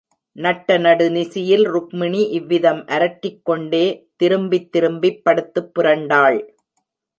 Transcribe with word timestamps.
நட்ட 0.35 0.77
நடு 0.77 1.09
நிசியில் 1.09 1.65
ருக்மிணி 1.65 2.21
இவ்விதம் 2.29 2.87
அரற்றிக் 2.87 3.45
கொண்டே 3.45 3.85
திரும்பித் 4.15 4.71
திரும்பிப் 4.71 5.23
படுத்துப் 5.23 5.71
புரண்டாள். 5.79 6.39